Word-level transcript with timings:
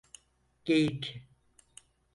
Geyik. 0.65 1.21